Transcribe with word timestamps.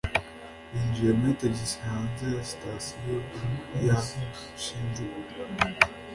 Ninjiye 0.71 1.11
muri 1.17 1.33
tagisi 1.41 1.77
hanze 1.87 2.23
ya 2.35 2.43
Sitasiyo 2.49 3.15
ya 3.87 3.97
Shinjuku. 4.63 5.33